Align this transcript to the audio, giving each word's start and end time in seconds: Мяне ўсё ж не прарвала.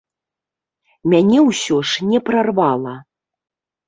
Мяне 1.11 1.39
ўсё 1.49 1.77
ж 1.89 2.07
не 2.13 2.19
прарвала. 2.31 2.95